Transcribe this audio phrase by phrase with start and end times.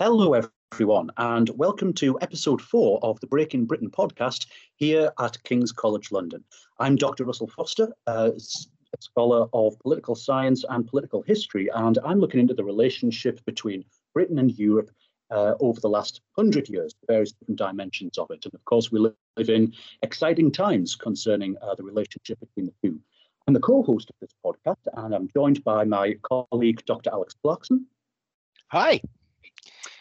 [0.00, 0.40] Hello,
[0.72, 6.12] everyone, and welcome to episode four of the Breaking Britain podcast here at King's College
[6.12, 6.44] London.
[6.78, 7.24] I'm Dr.
[7.24, 8.30] Russell Foster, a
[9.00, 13.84] scholar of political science and political history, and I'm looking into the relationship between
[14.14, 14.92] Britain and Europe
[15.32, 18.44] uh, over the last hundred years, various different dimensions of it.
[18.44, 19.74] And of course, we live in
[20.04, 23.00] exciting times concerning uh, the relationship between the two.
[23.48, 27.10] I'm the co host of this podcast, and I'm joined by my colleague, Dr.
[27.10, 27.84] Alex Clarkson.
[28.68, 29.00] Hi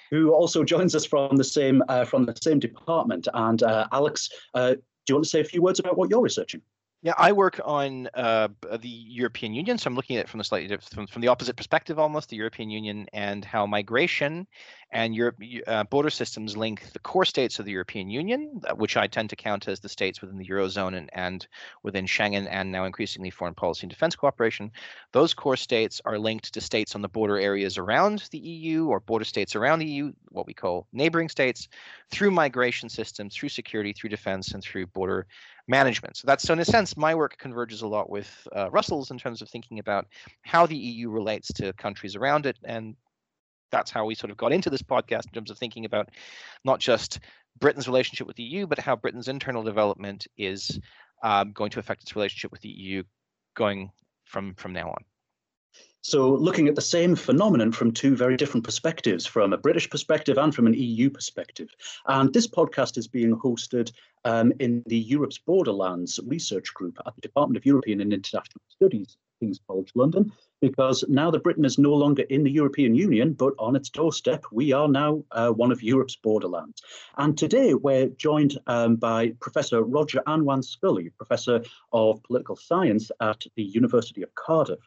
[0.09, 3.27] who also joins us from the same uh, from the same department.
[3.33, 6.21] And uh, Alex, uh, do you want to say a few words about what you're
[6.21, 6.61] researching?
[7.03, 8.47] Yeah, I work on uh,
[8.81, 11.55] the European Union, so I'm looking at it from the slightly from, from the opposite
[11.55, 14.47] perspective, almost the European Union and how migration
[14.91, 15.35] and your
[15.67, 19.29] uh, border systems link the core states of the European Union, uh, which I tend
[19.31, 21.47] to count as the states within the eurozone and, and
[21.83, 24.71] within Schengen, and now increasingly foreign policy and defense cooperation.
[25.11, 29.01] Those core states are linked to states on the border areas around the EU or
[29.01, 31.67] border states around the EU, what we call neighboring states,
[32.09, 35.27] through migration systems, through security, through defense, and through border
[35.67, 36.15] management.
[36.15, 39.17] So that's so in a sense, my work converges a lot with uh, Russell's in
[39.17, 40.07] terms of thinking about
[40.43, 42.95] how the EU relates to countries around it, and
[43.71, 46.09] that's how we sort of got into this podcast in terms of thinking about
[46.63, 47.19] not just
[47.59, 50.79] Britain's relationship with the EU, but how Britain's internal development is
[51.23, 53.03] um, going to affect its relationship with the EU
[53.55, 53.91] going
[54.25, 55.03] from from now on.
[56.09, 60.37] So, looking at the same phenomenon from two very different perspectives, from a British perspective
[60.37, 61.67] and from an EU perspective.
[62.05, 63.91] And this podcast is being hosted
[64.23, 69.17] um, in the Europe's Borderlands Research Group at the Department of European and International Studies,
[69.41, 73.53] King's College London, because now that Britain is no longer in the European Union, but
[73.59, 76.81] on its doorstep, we are now uh, one of Europe's borderlands.
[77.17, 83.43] And today we're joined um, by Professor Roger Awan Scully, Professor of Political Science at
[83.57, 84.79] the University of Cardiff.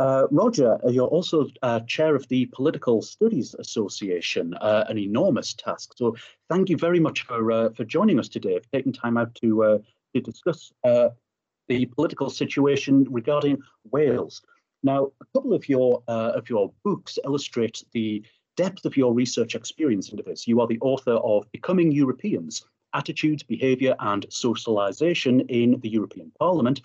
[0.00, 5.52] Uh, Roger, uh, you're also uh, chair of the Political Studies Association, uh, an enormous
[5.52, 5.92] task.
[5.94, 6.16] So
[6.48, 9.62] thank you very much for uh, for joining us today, for taking time out to
[9.62, 9.78] uh,
[10.14, 13.58] to discuss the political situation regarding
[13.92, 14.40] Wales.
[14.82, 18.24] Now, a couple of your of your books illustrate the
[18.56, 20.48] depth of your research experience into this.
[20.48, 22.64] You are the author of Becoming Europeans:
[22.94, 26.80] Attitudes, Behaviour, and Socialisation in the European Parliament,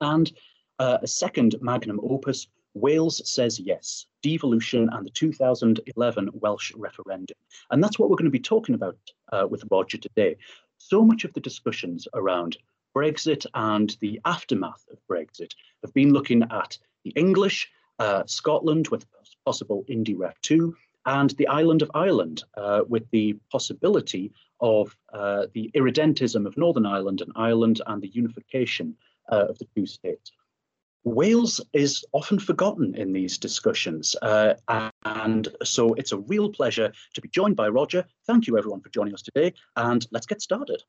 [0.00, 0.32] and
[0.78, 7.36] uh, a second magnum opus, Wales Says Yes, Devolution and the 2011 Welsh referendum.
[7.70, 8.98] And that's what we're going to be talking about
[9.32, 10.36] uh, with Roger today.
[10.78, 12.56] So much of the discussions around
[12.96, 15.52] Brexit and the aftermath of Brexit
[15.82, 19.06] have been looking at the English, uh, Scotland with
[19.44, 20.74] possible IndyRef 2,
[21.06, 26.86] and the island of Ireland uh, with the possibility of uh, the irredentism of Northern
[26.86, 28.96] Ireland and Ireland and the unification
[29.30, 30.32] uh, of the two states.
[31.08, 34.14] Wales is often forgotten in these discussions.
[34.22, 34.54] Uh,
[35.04, 38.04] and so it's a real pleasure to be joined by Roger.
[38.26, 39.54] Thank you, everyone, for joining us today.
[39.76, 40.82] And let's get started.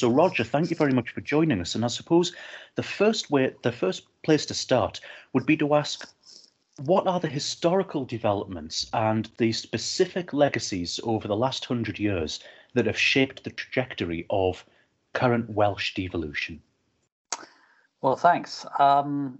[0.00, 1.74] So, Roger, thank you very much for joining us.
[1.74, 2.34] And I suppose
[2.74, 4.98] the first way, the first place to start
[5.34, 6.10] would be to ask,
[6.86, 12.40] what are the historical developments and the specific legacies over the last hundred years
[12.72, 14.64] that have shaped the trajectory of
[15.12, 16.62] current Welsh devolution?
[18.00, 18.64] Well, thanks.
[18.78, 19.38] Um,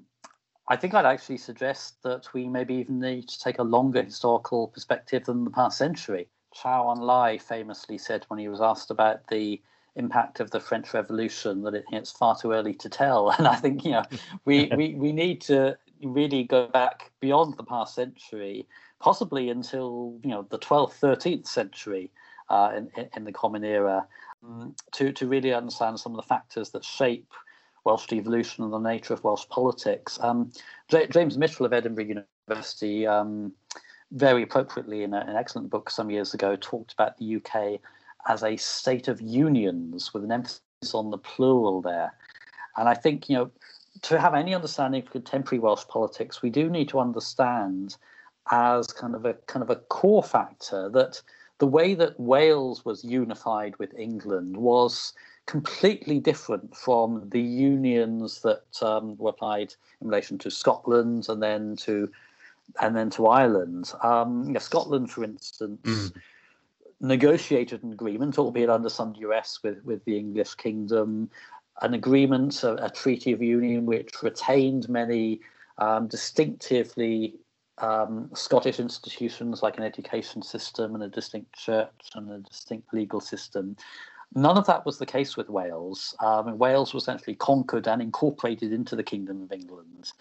[0.68, 4.68] I think I'd actually suggest that we maybe even need to take a longer historical
[4.68, 6.28] perspective than the past century.
[6.54, 9.62] Zhou Enlai famously said when he was asked about the
[9.96, 13.30] impact of the French Revolution that it, it's far too early to tell.
[13.38, 14.04] And I think you know
[14.44, 18.66] we, we, we need to really go back beyond the past century,
[19.00, 22.10] possibly until you know the 12th, 13th century
[22.48, 24.06] uh, in, in the Common Era,
[24.44, 27.32] um, to to really understand some of the factors that shape
[27.84, 30.18] Welsh devolution and the nature of Welsh politics.
[30.20, 30.52] Um,
[30.88, 33.06] J- James Mitchell of Edinburgh University.
[33.06, 33.52] Um,
[34.12, 37.80] very appropriately in a, an excellent book some years ago talked about the UK
[38.28, 42.14] as a state of unions with an emphasis on the plural there.
[42.76, 43.50] And I think, you know,
[44.02, 47.96] to have any understanding of contemporary Welsh politics, we do need to understand
[48.50, 51.20] as kind of a kind of a core factor that
[51.58, 55.12] the way that Wales was unified with England was
[55.46, 61.76] completely different from the unions that um, were applied in relation to Scotland and then
[61.76, 62.10] to
[62.80, 63.92] and then to Ireland.
[64.02, 66.12] Um, you know, Scotland, for instance, mm.
[67.00, 71.30] Negotiated an agreement, albeit under some duress, with with the English kingdom,
[71.82, 75.40] an agreement, a, a treaty of union which retained many
[75.78, 77.36] um, distinctively
[77.78, 83.20] um, Scottish institutions like an education system and a distinct church and a distinct legal
[83.20, 83.76] system.
[84.34, 86.14] None of that was the case with Wales.
[86.20, 90.12] Um, Wales was essentially conquered and incorporated into the Kingdom of England.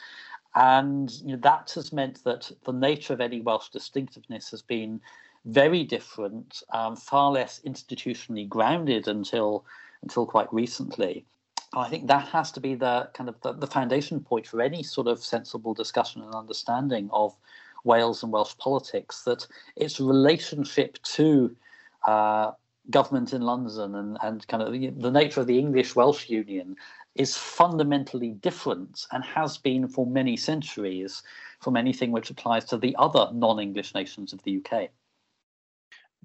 [0.55, 4.99] And you know, that has meant that the nature of any Welsh distinctiveness has been
[5.45, 9.65] very different, um, far less institutionally grounded until
[10.01, 11.25] until quite recently.
[11.73, 14.81] I think that has to be the kind of the, the, foundation point for any
[14.81, 17.35] sort of sensible discussion and understanding of
[17.83, 19.23] Wales and Welsh politics.
[19.23, 19.45] That
[19.75, 21.55] its relationship to
[22.07, 22.51] uh,
[22.89, 26.75] government in London and, and kind of the, the nature of the English Welsh Union
[27.15, 31.21] is fundamentally different and has been for many centuries
[31.59, 34.89] from anything which applies to the other non-English nations of the UK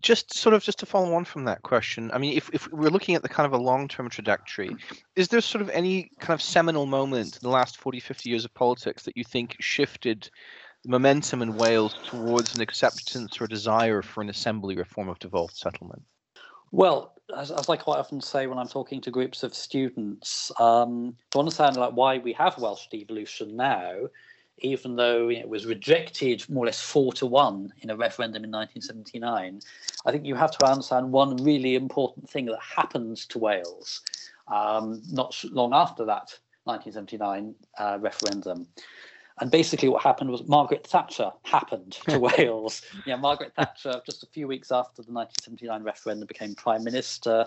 [0.01, 2.91] just sort of just to follow on from that question i mean if, if we're
[2.91, 4.75] looking at the kind of a long-term trajectory
[5.17, 8.45] is there sort of any kind of seminal moment in the last 40 50 years
[8.45, 10.29] of politics that you think shifted
[10.83, 15.57] the momentum in wales towards an acceptance or desire for an assembly reform of devolved
[15.57, 16.03] settlement?
[16.73, 21.17] Well as, as i quite often say when i'm talking to groups of students um,
[21.31, 23.95] to understand like why we have welsh devolution now
[24.59, 28.51] even though it was rejected more or less four to one in a referendum in
[28.51, 29.61] 1979,
[30.07, 34.03] I think you have to understand one really important thing that happened to Wales
[34.49, 38.67] um, not long after that 1979 uh, referendum.
[39.41, 42.83] And basically, what happened was Margaret Thatcher happened to Wales.
[43.05, 47.45] Yeah, Margaret Thatcher, just a few weeks after the 1979 referendum, became prime minister,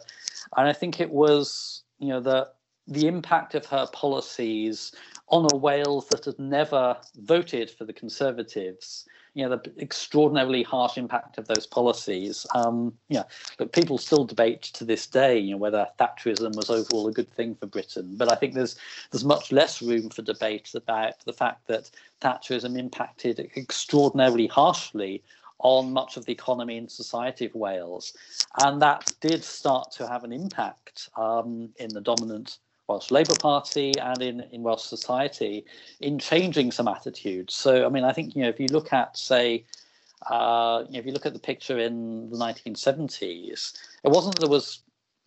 [0.57, 2.49] and I think it was, you know, the
[2.87, 4.93] the impact of her policies
[5.29, 9.05] on a Wales that had never voted for the Conservatives.
[9.33, 12.47] You know, the extraordinarily harsh impact of those policies.
[12.55, 13.23] Um, yeah,
[13.57, 17.29] but people still debate to this day, you know, whether Thatcherism was overall a good
[17.29, 18.15] thing for Britain.
[18.17, 18.77] But I think there's
[19.11, 21.91] there's much less room for debate about the fact that
[22.21, 25.21] Thatcherism impacted extraordinarily harshly
[25.59, 28.13] on much of the economy and society of Wales,
[28.59, 32.57] and that did start to have an impact um, in the dominant
[32.87, 35.65] Welsh Labour Party and in, in Welsh society
[35.99, 37.53] in changing some attitudes.
[37.53, 39.65] So, I mean, I think, you know, if you look at, say,
[40.29, 43.73] uh, you know, if you look at the picture in the 1970s,
[44.03, 44.79] it wasn't that there was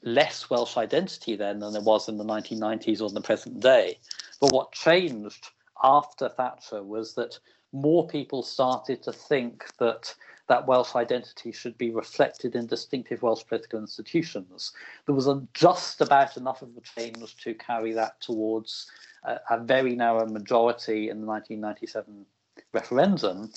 [0.03, 3.99] less Welsh identity then than there was in the 1990s or in the present day.
[4.41, 5.49] But what changed
[5.83, 7.39] after Thatcher was that
[7.73, 10.15] more people started to think that
[10.51, 14.73] that Welsh identity should be reflected in distinctive Welsh political institutions.
[15.07, 18.91] There was just about enough of a change to carry that towards
[19.23, 22.27] a, a very narrow majority in the 1997
[22.73, 23.53] referendum.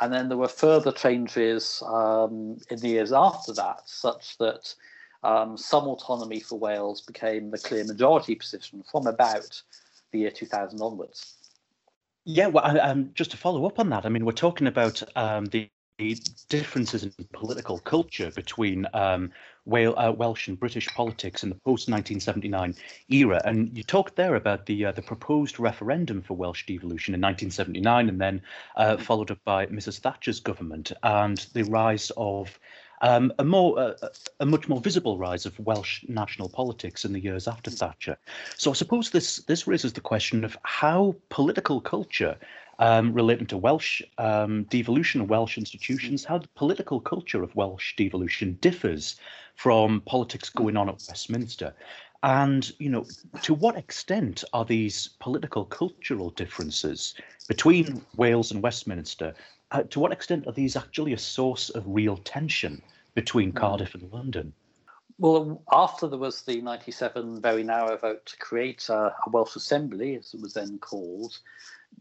[0.00, 4.74] And then there were further changes um, in the years after that, such that
[5.24, 9.62] um, some autonomy for Wales became the clear majority position from about
[10.12, 11.34] the year 2000 onwards.
[12.24, 15.44] Yeah, well, um, just to follow up on that, I mean, we're talking about um,
[15.46, 15.68] the
[16.48, 19.32] differences in political culture between um,
[19.70, 22.74] uh, Welsh and British politics in the post 1979
[23.08, 23.40] era.
[23.44, 28.08] And you talked there about the uh, the proposed referendum for Welsh devolution in 1979,
[28.08, 28.42] and then
[28.76, 29.98] uh, followed up by Mrs.
[29.98, 32.58] Thatcher's government and the rise of
[33.02, 33.94] um, a more uh,
[34.40, 38.16] a much more visible rise of Welsh national politics in the years after Thatcher.
[38.56, 42.36] So I suppose this this raises the question of how political culture
[42.78, 48.56] um, relating to Welsh um, devolution Welsh institutions, how the political culture of Welsh devolution
[48.60, 49.16] differs
[49.56, 51.74] from politics going on at Westminster.
[52.22, 53.06] And, you know,
[53.42, 57.14] to what extent are these political cultural differences
[57.48, 59.34] between Wales and Westminster,
[59.70, 62.82] uh, to what extent are these actually a source of real tension
[63.14, 63.52] between.
[63.52, 64.52] Cardiff and London?
[65.18, 70.16] Well, after there was the 97 very narrow vote to create a, a Welsh Assembly,
[70.16, 71.38] as it was then called,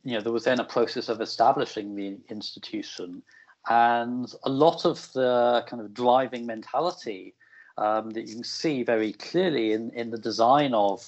[0.04, 3.22] you know, there was then a process of establishing the institution,
[3.70, 7.36] and a lot of the kind of driving mentality
[7.78, 11.08] um, that you can see very clearly in, in the design of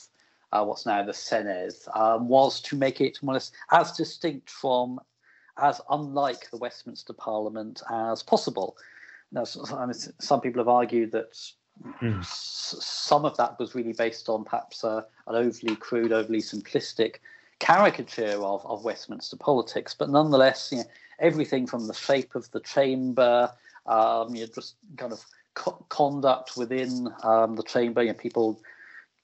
[0.51, 4.49] uh, what's now the Senedd um, was to make it more or less as distinct
[4.49, 4.99] from
[5.61, 8.77] as unlike the Westminster Parliament as possible.
[9.31, 11.37] Now, some people have argued that
[12.01, 12.25] mm.
[12.25, 17.15] some of that was really based on perhaps uh, an overly crude, overly simplistic
[17.59, 20.85] caricature of, of Westminster politics, but nonetheless, you know,
[21.19, 23.51] everything from the shape of the chamber,
[23.85, 28.59] um, you know, just kind of co- conduct within um, the chamber, you know, people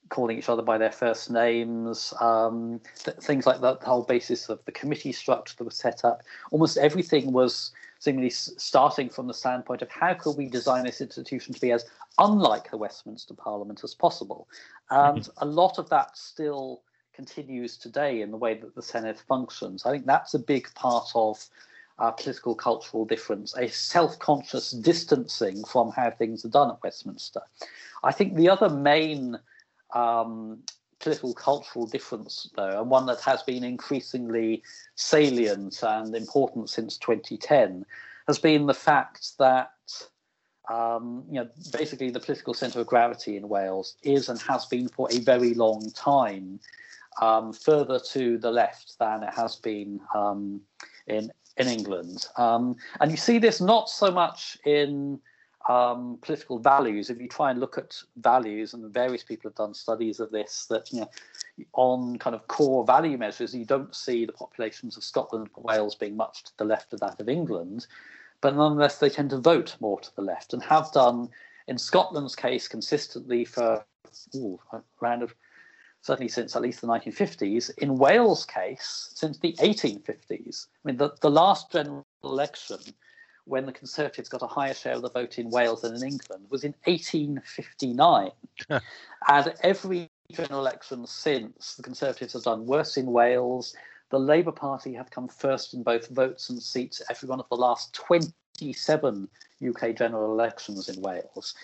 [0.08, 4.48] calling each other by their first names, um, th- things like that, the whole basis
[4.48, 6.22] of the committee structure that was set up.
[6.50, 11.00] Almost everything was seemingly s- starting from the standpoint of how could we design this
[11.00, 11.86] institution to be as
[12.18, 14.48] unlike the Westminster Parliament as possible.
[14.90, 15.42] And mm-hmm.
[15.42, 16.82] a lot of that still
[17.16, 19.86] continues today in the way that the Senedd functions.
[19.86, 21.44] I think that's a big part of
[21.98, 27.40] our political cultural difference, a self conscious distancing from how things are done at Westminster.
[28.04, 29.38] I think the other main
[29.94, 30.58] um,
[31.00, 34.62] political cultural difference, though, and one that has been increasingly
[34.94, 37.86] salient and important since 2010,
[38.26, 39.70] has been the fact that
[40.68, 44.88] um, you know, basically the political centre of gravity in Wales is and has been
[44.88, 46.58] for a very long time
[47.20, 50.60] um, further to the left than it has been um,
[51.06, 52.26] in in England.
[52.36, 55.18] Um, and you see this not so much in
[55.68, 57.10] um, political values.
[57.10, 60.66] If you try and look at values, and various people have done studies of this,
[60.70, 61.10] that you know,
[61.72, 65.94] on kind of core value measures, you don't see the populations of Scotland and Wales
[65.94, 67.86] being much to the left of that of England,
[68.40, 71.28] but nonetheless they tend to vote more to the left and have done
[71.68, 73.84] in Scotland's case consistently for
[74.36, 74.60] ooh,
[75.02, 75.34] around of
[76.06, 77.76] certainly since at least the 1950s.
[77.78, 80.66] In Wales' case, since the 1850s.
[80.66, 82.78] I mean, the, the last general election
[83.46, 86.46] when the Conservatives got a higher share of the vote in Wales than in England
[86.48, 88.30] was in 1859.
[88.70, 93.74] and every general election since, the Conservatives have done worse in Wales.
[94.10, 97.56] The Labour Party have come first in both votes and seats every one of the
[97.56, 99.28] last 27
[99.68, 101.54] UK general elections in Wales.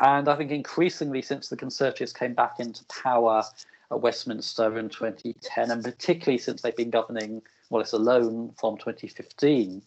[0.00, 3.44] And I think increasingly since the Conservatives came back into power
[3.92, 9.82] at Westminster in 2010, and particularly since they've been governing less alone from 2015,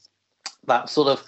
[0.68, 1.24] that sort of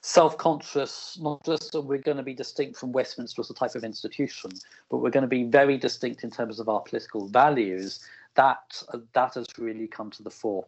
[0.00, 3.84] self-conscious, not just that we're going to be distinct from Westminster as a type of
[3.84, 4.50] institution,
[4.90, 8.00] but we're going to be very distinct in terms of our political values.
[8.34, 10.66] That that has really come to the fore.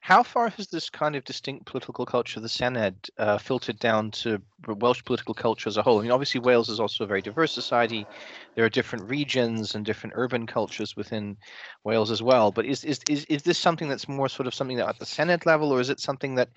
[0.00, 4.12] How far has this kind of distinct political culture, of the Senedd, uh, filtered down
[4.12, 5.98] to Welsh political culture as a whole?
[5.98, 8.06] I mean, obviously Wales is also a very diverse society.
[8.54, 11.36] There are different regions and different urban cultures within
[11.82, 12.52] Wales as well.
[12.52, 15.04] But is is is, is this something that's more sort of something that at the
[15.04, 16.50] Senedd level, or is it something that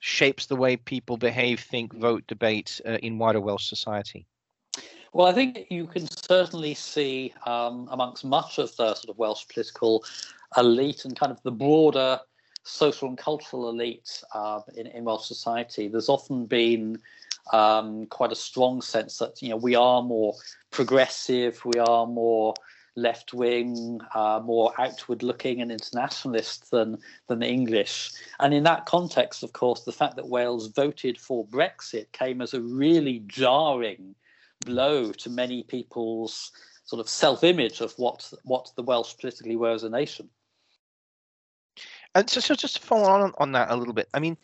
[0.00, 4.26] shapes the way people behave, think, vote, debate uh, in wider Welsh society?
[5.12, 9.46] Well, I think you can certainly see um, amongst much of the sort of Welsh
[9.48, 10.04] political
[10.56, 12.20] elite and kind of the broader
[12.66, 16.98] social and cultural elites uh, in, in Welsh society, there's often been
[17.52, 20.34] um, quite a strong sense that you know we are more
[20.70, 22.54] progressive, we are more
[22.96, 28.10] left wing, uh, more outward looking and internationalist than than the English.
[28.40, 32.52] And in that context, of course, the fact that Wales voted for Brexit came as
[32.52, 34.14] a really jarring
[34.64, 36.50] blow to many people's
[36.84, 40.28] sort of self-image of what what the Welsh politically were as a nation.
[42.16, 44.38] And so, so just to follow on on that a little bit, I mean,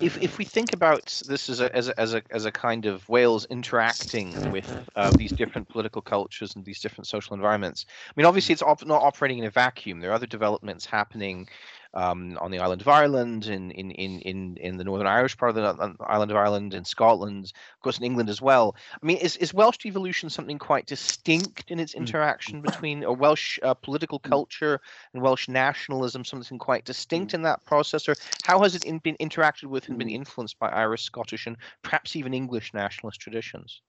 [0.00, 2.86] if if we think about this as a as a as a, as a kind
[2.86, 8.12] of Wales interacting with uh, these different political cultures and these different social environments, I
[8.16, 10.00] mean, obviously it's op- not operating in a vacuum.
[10.00, 11.48] There are other developments happening
[11.94, 15.56] um, on the island of Ireland, in, in, in, in, in the Northern Irish part
[15.56, 18.74] of the island of Ireland, in Scotland, of course, in England as well.
[19.00, 21.98] I mean, is, is Welsh devolution something quite distinct in its mm.
[21.98, 24.28] interaction between a Welsh uh, political mm.
[24.28, 24.80] culture
[25.12, 27.34] and Welsh nationalism, something quite distinct mm.
[27.34, 28.08] in that process?
[28.08, 31.56] Or how has it in, been interacted with and been influenced by Irish, Scottish, and
[31.82, 33.80] perhaps even English nationalist traditions?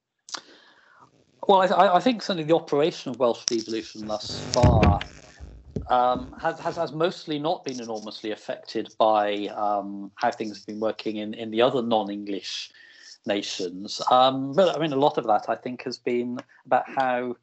[1.47, 4.99] Well, I, I, think certainly the operation of Welsh devolution thus far
[5.87, 10.79] um, has, has, has mostly not been enormously affected by um, how things have been
[10.79, 12.71] working in, in the other non-English
[13.25, 14.01] nations.
[14.11, 17.35] Um, but I mean, a lot of that I think has been about how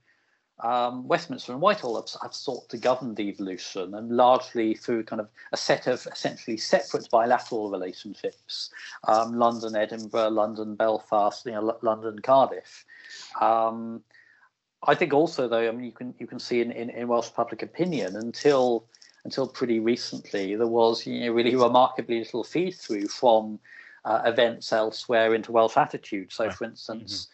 [0.60, 5.28] um, Westminster and Whitehall have, have, sought to govern devolution, and largely through kind of
[5.52, 8.70] a set of essentially separate bilateral relationships:
[9.08, 12.84] um, London, Edinburgh, London, Belfast, you know, London, Cardiff.
[13.40, 14.02] Um,
[14.86, 17.30] I think also though, I mean, you can you can see in, in, in Welsh
[17.34, 18.86] public opinion until
[19.24, 23.60] until pretty recently there was you know really remarkably little feed through from
[24.04, 26.32] uh, events elsewhere into Welsh attitude.
[26.32, 27.28] So, for instance,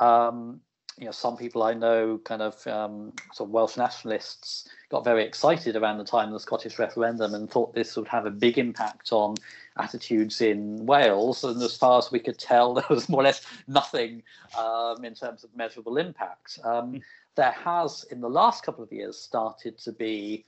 [0.00, 0.04] mm-hmm.
[0.04, 0.60] um,
[0.98, 5.24] you know, some people I know, kind of um, sort of Welsh nationalists, got very
[5.24, 8.58] excited around the time of the Scottish referendum and thought this would have a big
[8.58, 9.34] impact on
[9.76, 11.42] attitudes in Wales.
[11.42, 14.22] And as far as we could tell, there was more or less nothing
[14.56, 16.60] um, in terms of measurable impact.
[16.62, 16.98] Um, hmm.
[17.34, 20.44] there has, in the last couple of years, started to be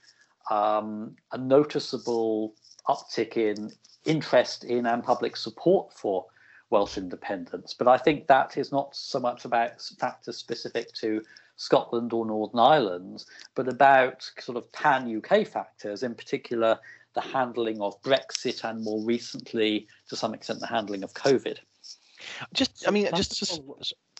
[0.49, 2.53] um, a noticeable
[2.87, 3.71] uptick in
[4.05, 6.25] interest in and public support for
[6.69, 7.73] Welsh independence.
[7.73, 11.21] But I think that is not so much about factors specific to
[11.55, 16.79] Scotland or Northern Ireland, but about sort of pan UK factors, in particular
[17.13, 21.57] the handling of Brexit and more recently, to some extent, the handling of COVID.
[22.53, 23.61] Just, I mean, just, just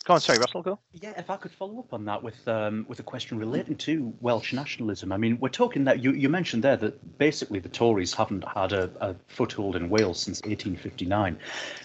[0.07, 0.79] Go on, sorry, Russell, go.
[0.93, 4.13] Yeah, if I could follow up on that with um, with a question relating to
[4.21, 5.11] Welsh nationalism.
[5.11, 8.71] I mean, we're talking that you, you mentioned there that basically the Tories haven't had
[8.71, 11.37] a, a foothold in Wales since 1859.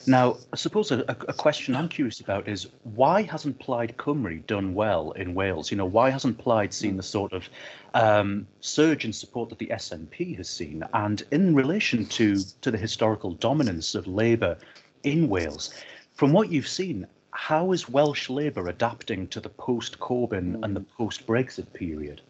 [0.07, 4.73] Now, I suppose a, a, question I'm curious about is why hasn't Plaid Cymru done
[4.73, 5.73] well in Wales?
[5.73, 7.49] You know, why hasn't Plaid seen the sort of
[7.95, 10.85] um, surge in support that the SNP has seen?
[10.95, 14.59] And in relation to to the historical dominance of Labour
[15.02, 15.75] in Wales,
[16.14, 20.80] from what you've seen, how is Welsh Labour adapting to the post Corbyn and the
[20.80, 22.20] post Brexit period?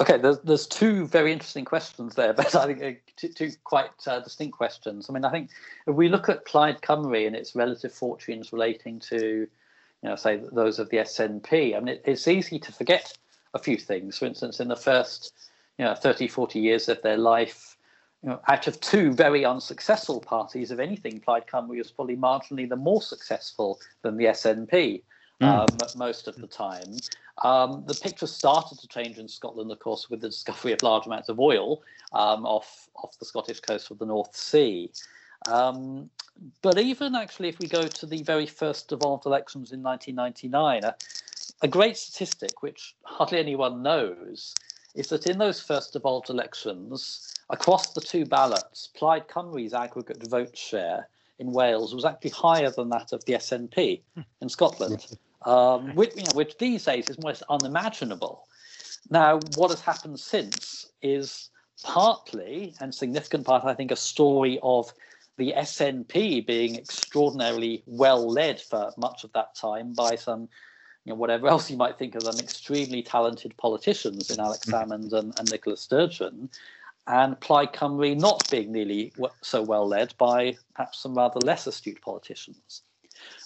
[0.00, 3.90] Okay, there's, there's two very interesting questions there, but I think uh, two, two quite
[4.06, 5.08] uh, distinct questions.
[5.08, 5.50] I mean, I think
[5.86, 10.42] if we look at Plaid Cymru and its relative fortunes relating to, you know, say
[10.52, 13.16] those of the SNP, I mean, it, it's easy to forget
[13.54, 14.18] a few things.
[14.18, 15.32] For instance, in the first,
[15.78, 17.76] you know, 30, 40 years of their life,
[18.22, 22.68] you know, out of two very unsuccessful parties, if anything, Plaid Cymru was probably marginally
[22.68, 25.02] the more successful than the SNP
[25.40, 25.46] mm.
[25.46, 26.96] um, most of the time.
[27.44, 31.06] Um, the picture started to change in Scotland, of course, with the discovery of large
[31.06, 31.82] amounts of oil
[32.12, 34.90] um, off, off the Scottish coast of the North Sea.
[35.46, 36.10] Um,
[36.62, 40.96] but even actually, if we go to the very first devolved elections in 1999, a,
[41.62, 44.54] a great statistic which hardly anyone knows
[44.98, 50.58] is that in those first devolved elections, across the two ballots, Plaid Cymru's aggregate vote
[50.58, 54.22] share in Wales was actually higher than that of the SNP hmm.
[54.40, 55.06] in Scotland,
[55.46, 58.48] um, which, you know, which these days is almost unimaginable.
[59.08, 61.48] Now, what has happened since is
[61.84, 64.92] partly, and significant part, I think, a story of
[65.36, 70.48] the SNP being extraordinarily well led for much of that time by some
[71.08, 74.74] you know, whatever else you might think of them, extremely talented politicians in Alex hmm.
[74.74, 76.50] Salmond and, and Nicola Sturgeon,
[77.06, 82.02] and Plaid Cymru not being nearly so well led by perhaps some rather less astute
[82.02, 82.82] politicians.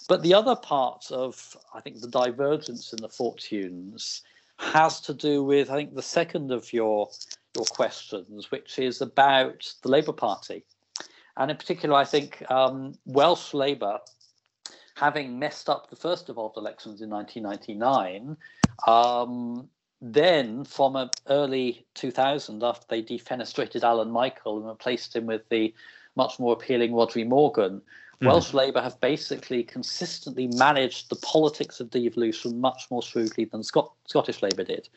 [0.09, 4.23] But the other part of, I think, the divergence in the fortunes
[4.59, 7.09] has to do with, I think, the second of your
[7.55, 10.65] your questions, which is about the Labour Party,
[11.37, 13.99] and in particular, I think um, Welsh Labour,
[14.95, 18.37] having messed up the first devolved elections in 1999,
[18.87, 19.69] um,
[20.01, 25.73] then from a early 2000 after they defenestrated Alun Michael and replaced him with the
[26.15, 27.81] much more appealing Rhodri Morgan,
[28.21, 28.27] mm.
[28.27, 33.93] Welsh Labour have basically consistently managed the politics of devolution much more shrewdly than Scot-
[34.07, 34.89] Scottish Labour did.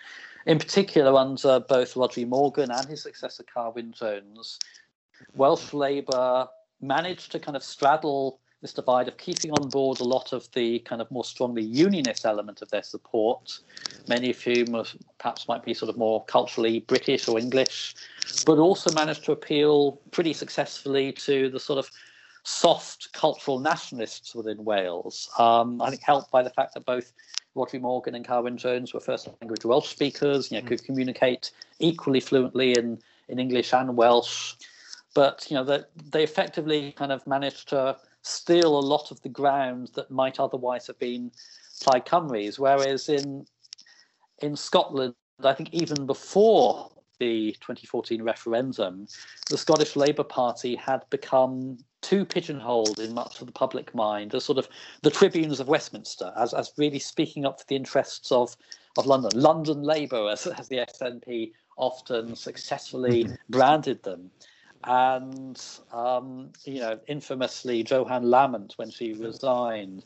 [0.44, 4.58] In particular, under both Rhodri Morgan and his successor Carwyn Jones,
[5.34, 6.48] Welsh Labour
[6.80, 10.78] managed to kind of straddle this divide of keeping on board a lot of the
[10.80, 13.60] kind of more strongly unionist element of their support,
[14.08, 14.82] many of whom
[15.18, 17.94] perhaps might be sort of more culturally British or English,
[18.46, 21.90] but also managed to appeal pretty successfully to the sort of
[22.44, 25.28] soft cultural nationalists within Wales.
[25.38, 27.12] Um, I think helped by the fact that both
[27.56, 32.20] Rhodri Morgan and Carwyn Jones were first language Welsh speakers, you know, could communicate equally
[32.20, 34.54] fluently in, in English and Welsh.
[35.14, 39.28] But you know that they effectively kind of managed to steal a lot of the
[39.28, 41.30] ground that might otherwise have been
[41.82, 42.58] Plaid Cymru's.
[42.58, 43.46] Whereas in
[44.42, 49.06] in Scotland, I think even before the 2014 referendum,
[49.48, 54.44] the Scottish Labour Party had become too pigeonholed in much of the public mind as
[54.44, 54.68] sort of
[55.02, 58.56] the tribunes of Westminster, as, as really speaking up for the interests of,
[58.98, 59.30] of London.
[59.34, 63.34] London Labour, as, as the SNP often successfully mm-hmm.
[63.48, 64.30] branded them.
[64.86, 65.60] And,
[65.92, 70.04] um, you know, infamously, Johann Lamont, when she resigned,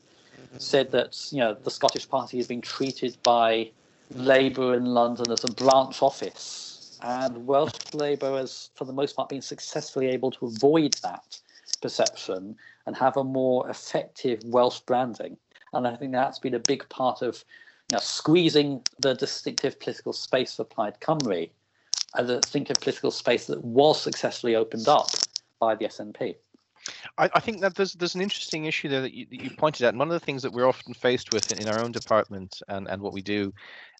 [0.56, 3.70] said that, you know, the Scottish Party has been treated by
[4.10, 6.98] Labour in London as a branch office.
[7.02, 11.38] And Welsh Labour has, for the most part, been successfully able to avoid that
[11.82, 15.36] perception and have a more effective Welsh branding.
[15.72, 17.44] And I think that's been a big part of
[17.90, 21.50] you know, squeezing the distinctive political space for Plaid Cymru
[22.16, 25.10] as a think of political space that was successfully opened up
[25.58, 26.36] by the SNP.
[27.18, 29.84] I, I, think that there's there's an interesting issue there that you, that you, pointed
[29.84, 29.90] out.
[29.90, 32.62] And one of the things that we're often faced with in, in our own department
[32.68, 33.52] and, and what we do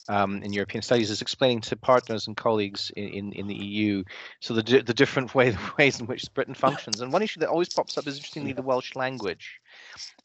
[0.08, 4.02] um, in European studies is explaining to partners and colleagues in, in, in the EU
[4.40, 7.00] so the the different way, ways in which Britain functions.
[7.00, 9.60] And one issue that always pops up is interestingly the Welsh language.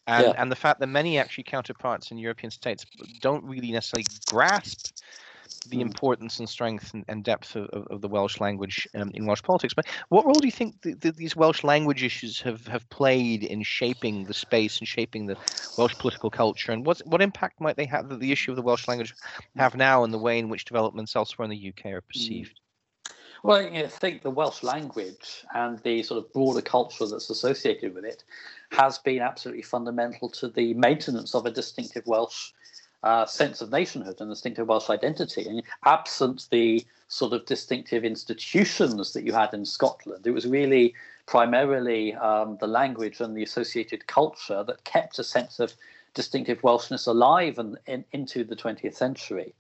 [0.08, 0.34] And, yeah.
[0.38, 2.86] and the fact that many actually counterparts in European states
[3.22, 4.96] don't really necessarily grasp
[5.66, 5.84] the hmm.
[5.84, 9.74] importance and strength and, and depth of, of, the Welsh language um, in Welsh politics.
[9.74, 13.44] But what role do you think the, the, these Welsh language issues have, have played
[13.44, 15.38] in shaping the space and shaping the
[15.78, 16.72] Welsh political culture?
[16.72, 19.14] And what what impact might they have that the issue of the Welsh language
[19.56, 22.08] have now in the way in which developments elsewhere in the UK are hmm.
[22.08, 22.60] perceived?
[23.46, 28.04] Well, I think the Welsh language and the sort of broader culture that's associated with
[28.04, 28.24] it
[28.72, 32.54] has been absolutely fundamental to the maintenance of a distinctive Welsh
[33.06, 35.48] uh, sense of nationhood and distinctive Welsh identity.
[35.48, 40.96] And absent the sort of distinctive institutions that you had in Scotland, it was really
[41.28, 45.74] primarily um, the language and the associated culture that kept a sense of
[46.16, 49.54] distinctive Welshness alive and in, into the 20th century.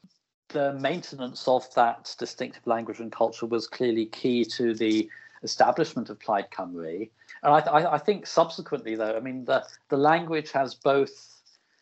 [0.49, 5.09] The maintenance of that distinctive language and culture was clearly key to the
[5.43, 7.09] establishment of Plaid Cymru.
[7.43, 11.34] And I, I, I think subsequently, though, I mean, the, the language has both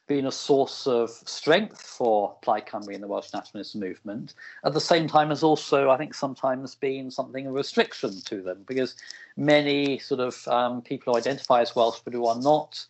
[0.08, 4.34] been a source of strength for Plaid Cymru and the Welsh nationalist movement,
[4.66, 8.64] at the same time as also, I think, sometimes been something of restriction to them,
[8.68, 8.96] because
[9.38, 12.86] many sort of um, people who identify as Welsh but who are not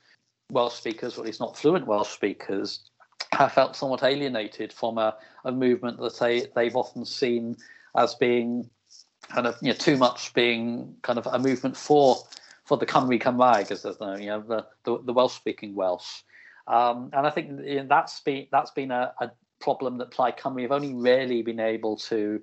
[0.51, 2.79] Welsh speakers, or at least not fluent Welsh speakers,
[3.31, 7.55] have felt somewhat alienated from a, a movement that they, they've often seen
[7.95, 8.69] as being
[9.29, 12.17] kind of you know too much being kind of a movement for
[12.65, 16.23] for the Cymry Cymraeg, as there's you know the, the, the Welsh speaking Welsh.
[16.67, 20.71] Um, and I think that's been that's been a, a problem that Plaid Cymru have
[20.71, 22.41] only rarely been able to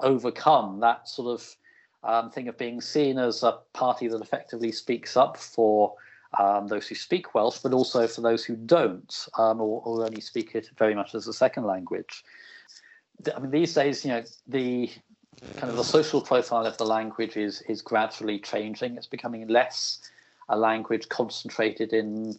[0.00, 0.80] overcome.
[0.80, 1.56] That sort of
[2.04, 5.94] um, thing of being seen as a party that effectively speaks up for
[6.38, 10.20] um, those who speak Welsh, but also for those who don't, um, or, or, only
[10.20, 12.22] speak it very much as a second language.
[13.34, 14.90] I mean, these days, you know, the
[15.56, 18.96] kind of the social profile of the language is is gradually changing.
[18.96, 20.00] It's becoming less
[20.48, 22.38] a language concentrated in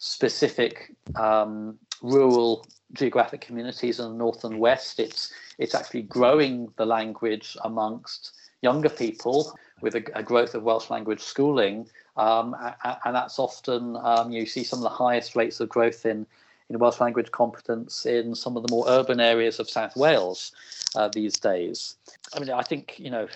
[0.00, 4.98] specific um, rural geographic communities in the north and west.
[4.98, 8.32] It's it's actually growing the language amongst
[8.62, 11.86] younger people with a, a growth of Welsh language schooling,
[12.16, 12.56] um,
[13.04, 16.26] and that's often um, you see some of the highest rates of growth in
[16.70, 20.52] in Welsh language competence in some of the more urban areas of South Wales
[20.94, 21.96] uh, these days.
[22.34, 23.28] I mean, I think you know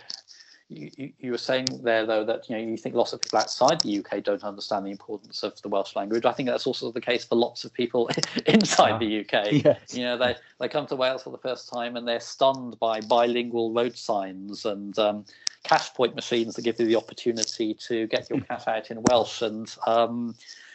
[0.76, 3.80] you, you, were saying there though that you know you think lots of people outside
[3.80, 6.24] the UK don't understand the importance of the Welsh language.
[6.24, 8.10] I think that's also the case for lots of people
[8.46, 9.64] inside the UK.
[9.64, 9.94] Yes.
[9.94, 13.00] You know, they they come to Wales for the first time and they're stunned by
[13.00, 15.24] bilingual road signs and um,
[15.62, 19.42] cash point machines that give you the opportunity to get your cash out in Welsh
[19.42, 20.34] and um,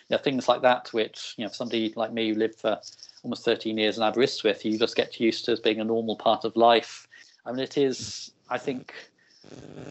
[0.10, 0.92] you know, things like that.
[0.94, 2.80] Which you know, somebody like me who lived for
[3.24, 6.46] almost 13 years in Aberystwyth, you just get used to as being a normal part
[6.46, 7.08] of life.
[7.46, 8.32] I mean, it is.
[8.50, 8.94] I think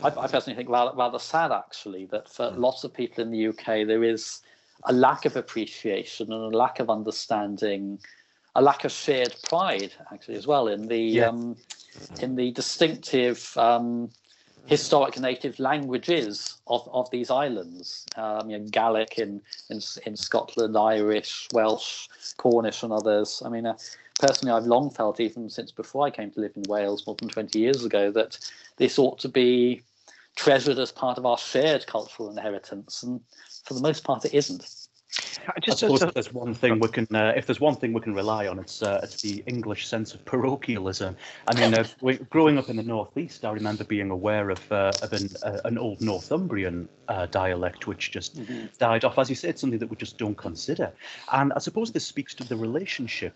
[0.02, 2.58] I, I personally think rather, rather sad actually that for mm.
[2.58, 4.42] lots of people in the UK there is
[4.84, 7.98] a lack of appreciation and a lack of understanding,
[8.54, 11.28] a lack of shared pride actually as well in the yeah.
[11.28, 11.56] um,
[12.20, 14.10] in the distinctive um,
[14.66, 18.06] historic native languages of, of these islands.
[18.16, 23.42] Um, you know, Gaelic in, in in Scotland, Irish, Welsh, Cornish, and others.
[23.44, 23.66] I mean.
[23.66, 23.76] Uh,
[24.20, 27.28] personally, I've long felt, even since before I came to live in Wales more than
[27.28, 28.36] 20 years ago, that
[28.78, 29.82] this ought to be
[30.36, 33.02] treasured as part of our shared cultural inheritance.
[33.02, 33.20] And
[33.64, 34.64] for the most part, it isn't.
[35.48, 37.94] I, just, I suppose if there's one thing we can, uh, if there's one thing
[37.94, 41.16] we can rely on, it's uh, it's the English sense of parochialism.
[41.48, 44.92] I mean, uh, we, growing up in the northeast, I remember being aware of uh,
[45.00, 48.66] of an uh, an old Northumbrian uh, dialect which just mm-hmm.
[48.78, 49.18] died off.
[49.18, 50.92] As you said, something that we just don't consider.
[51.32, 53.34] And I suppose this speaks to the relationship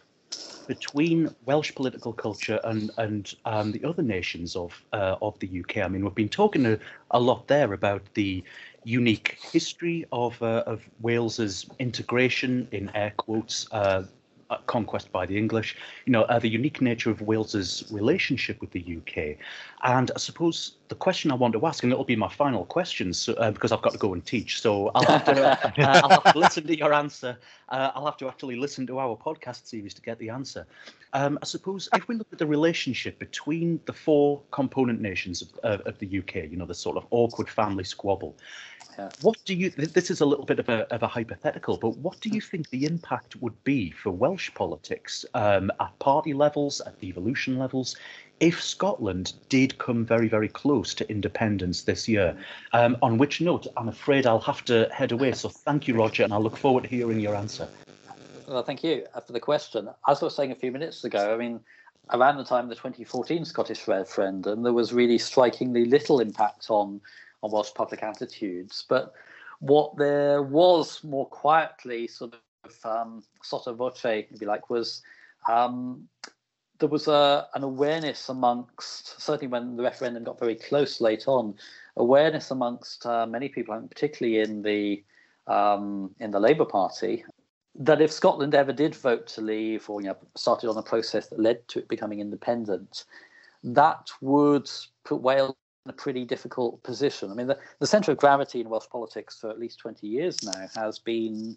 [0.66, 5.78] between Welsh political culture and and um, the other nations of uh, of the UK.
[5.78, 6.78] I mean, we've been talking a,
[7.10, 8.42] a lot there about the
[8.84, 14.04] unique history of uh, of Wales's integration in air quotes uh,
[14.66, 18.98] conquest by the English, you know, uh, the unique nature of Wales's relationship with the
[18.98, 19.38] UK.
[19.82, 23.12] And I suppose the question I want to ask, and it'll be my final question,
[23.12, 25.46] so, uh, because I've got to go and teach, so I'll have to,
[25.78, 27.38] uh, I'll have to listen to your answer.
[27.72, 30.66] Uh, I'll have to actually listen to our podcast series to get the answer.
[31.14, 35.80] Um, I suppose if we look at the relationship between the four component nations of,
[35.80, 38.36] of the UK, you know, the sort of awkward family squabble,
[38.98, 39.08] yeah.
[39.22, 39.70] What do you?
[39.70, 42.68] This is a little bit of a of a hypothetical, but what do you think
[42.68, 47.96] the impact would be for Welsh politics um, at party levels, at devolution levels,
[48.42, 52.36] if Scotland did come very, very close to independence this year.
[52.72, 55.30] Um, on which note, I'm afraid I'll have to head away.
[55.32, 57.68] So thank you, Roger, and I look forward to hearing your answer.
[58.48, 59.88] Well, thank you uh, for the question.
[60.08, 61.60] As I was saying a few minutes ago, I mean,
[62.10, 67.00] around the time of the 2014 Scottish referendum, there was really strikingly little impact on,
[67.44, 68.84] on Welsh public attitudes.
[68.88, 69.14] But
[69.60, 75.00] what there was more quietly, sort of um, sotto voce, if you like, was
[75.48, 76.08] um,
[76.78, 81.54] there was a, an awareness amongst, certainly when the referendum got very close late on,
[81.96, 85.02] awareness amongst uh, many people, and particularly in the
[85.46, 87.24] um, in the Labour Party,
[87.74, 91.28] that if Scotland ever did vote to leave or you know started on a process
[91.28, 93.04] that led to it becoming independent,
[93.64, 94.70] that would
[95.04, 95.54] put Wales
[95.84, 97.30] in a pretty difficult position.
[97.30, 100.42] I mean, the, the centre of gravity in Welsh politics for at least 20 years
[100.42, 101.56] now has been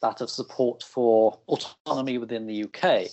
[0.00, 3.08] that of support for autonomy within the UK.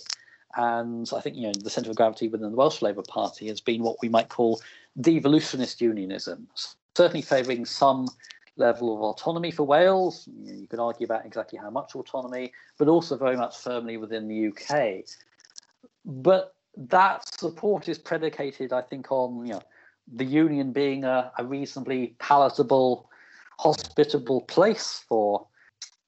[0.56, 3.60] And I think you know the centre of gravity within the Welsh Labour Party has
[3.60, 4.60] been what we might call
[5.00, 6.46] devolutionist unionism,
[6.94, 8.08] certainly favouring some
[8.56, 10.28] level of autonomy for Wales.
[10.28, 13.96] You, know, you could argue about exactly how much autonomy, but also very much firmly
[13.96, 15.04] within the UK.
[16.04, 19.62] But that support is predicated, I think, on you know
[20.12, 23.08] the union being a, a reasonably palatable,
[23.58, 25.46] hospitable place for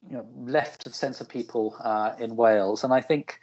[0.09, 3.39] you know left of centre people uh, in Wales, and I think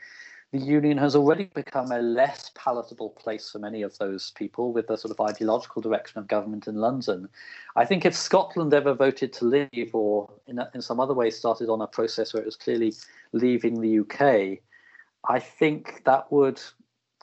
[0.53, 4.87] the union has already become a less palatable place for many of those people with
[4.87, 7.27] the sort of ideological direction of government in London.
[7.75, 11.71] I think if Scotland ever voted to leave or in, in some other way started
[11.71, 12.93] on a process where it was clearly
[13.33, 14.59] leaving the UK,
[15.27, 16.61] I think that would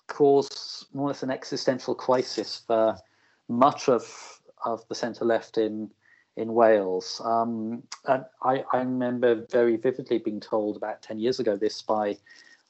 [0.07, 2.97] cause more or less an existential crisis for
[3.47, 5.91] much of, of the centre left in
[6.37, 7.21] in Wales.
[7.25, 12.15] Um, and I, I remember very vividly being told about 10 years ago this by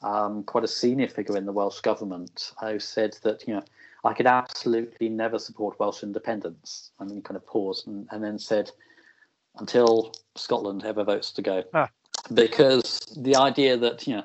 [0.02, 3.64] um, quite a senior figure in the Welsh government who said that you know
[4.04, 6.92] I could absolutely never support Welsh independence.
[7.00, 8.72] And he kind of paused and, and then said,
[9.58, 11.90] until Scotland ever votes to go, ah.
[12.34, 14.24] because the idea that you know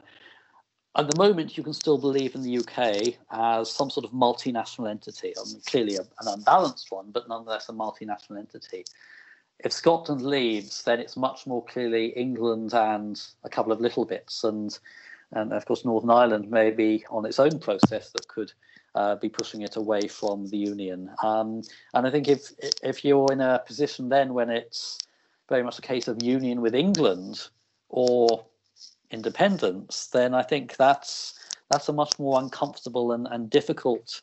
[0.96, 4.88] at the moment you can still believe in the UK as some sort of multinational
[4.88, 8.84] entity, I mean, clearly a, an unbalanced one, but nonetheless a multinational entity.
[9.58, 14.44] If Scotland leaves, then it's much more clearly England and a couple of little bits,
[14.44, 14.78] and
[15.34, 18.52] and of course Northern Ireland may be on its own process that could
[18.94, 21.10] uh, be pushing it away from the union.
[21.22, 21.62] Um,
[21.94, 24.98] and I think if if you're in a position then when it's
[25.48, 27.48] very much a case of union with England
[27.88, 28.44] or
[29.10, 31.38] independence, then I think that's
[31.70, 34.22] that's a much more uncomfortable and, and difficult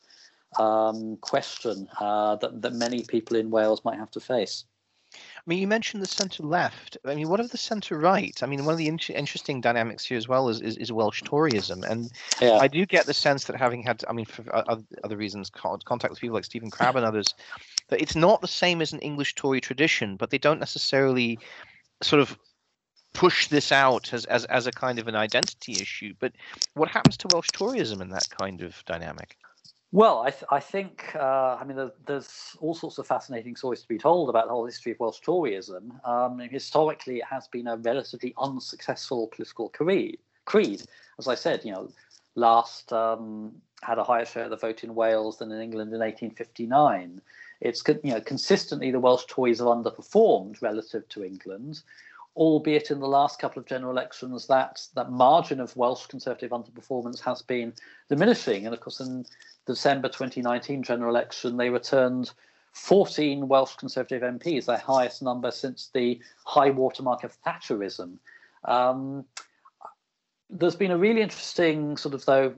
[0.60, 4.66] um, question uh, that, that many people in Wales might have to face.
[5.14, 6.98] I mean, you mentioned the centre left.
[7.06, 8.38] I mean, what of the centre right?
[8.42, 11.22] I mean, one of the in- interesting dynamics here as well is, is, is Welsh
[11.24, 11.84] Toryism.
[11.84, 12.58] And yeah.
[12.58, 14.44] I do get the sense that having had, I mean, for
[15.04, 17.34] other reasons, contact with people like Stephen Crabb and others,
[17.90, 21.40] that it's not the same as an English Tory tradition, but they don't necessarily
[22.02, 22.38] sort of
[23.14, 26.14] push this out as, as, as a kind of an identity issue.
[26.20, 26.34] But
[26.74, 29.38] what happens to Welsh Toryism in that kind of dynamic?
[29.94, 33.82] Well, I, th- I think, uh, I mean, there, there's all sorts of fascinating stories
[33.82, 36.08] to be told about the whole history of Welsh Toryism.
[36.08, 40.20] Um, historically, it has been a relatively unsuccessful political creed.
[40.46, 40.84] creed.
[41.20, 41.90] As I said, you know,
[42.36, 46.00] last um, had a higher share of the vote in Wales than in England in
[46.00, 47.22] 1859.
[47.60, 51.84] It's you know consistently the Welsh Tories have underperformed relative to England,
[52.36, 57.20] albeit in the last couple of general elections that that margin of Welsh Conservative underperformance
[57.22, 57.74] has been
[58.10, 58.66] diminishing.
[58.66, 59.26] And of course, in
[59.66, 62.32] December 2019 general election, they returned
[62.74, 68.18] 14 Welsh Conservative MPs, their highest number since the high watermark of Thatcherism.
[68.64, 69.26] Um,
[70.50, 72.54] there's been a really interesting sort of though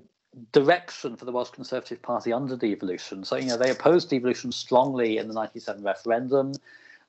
[0.52, 3.24] direction for the Welsh Conservative Party under devolution.
[3.24, 6.54] So you know they opposed devolution strongly in the 97 referendum,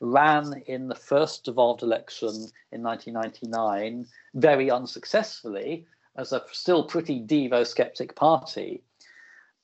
[0.00, 2.30] ran in the first devolved election
[2.72, 8.83] in 1999 very unsuccessfully as a still pretty devo skeptic party.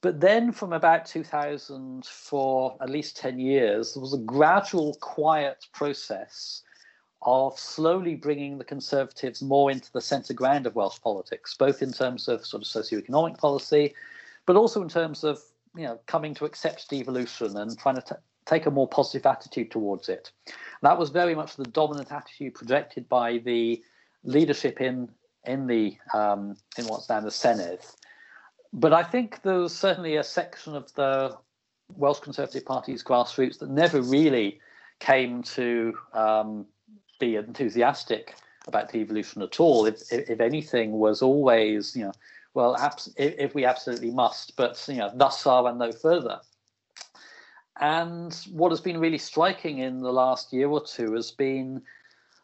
[0.02, 5.66] But then from about 2000 for at least 10 years, there was a gradual, quiet
[5.72, 6.62] process
[7.22, 11.92] of slowly bringing the Conservatives more into the centre ground of Welsh politics, both in
[11.92, 13.94] terms of sort of socio-economic policy,
[14.46, 15.38] but also in terms of
[15.76, 18.14] you know coming to accept devolution and trying to t-
[18.46, 20.30] take a more positive attitude towards it.
[20.82, 23.82] That was very much the dominant attitude projected by the
[24.24, 25.08] leadership in
[25.44, 27.84] in the um, in what's now the Senedd
[28.72, 31.36] but I think there was certainly a section of the
[31.96, 34.60] Welsh Conservative Party's grassroots that never really
[35.00, 36.66] came to um,
[37.18, 38.36] be enthusiastic
[38.68, 39.86] about devolution at all.
[39.86, 42.12] If, if anything, was always you know
[42.54, 46.40] well, abs- if we absolutely must, but you know, thus far and no further.
[47.80, 51.82] And what has been really striking in the last year or two has been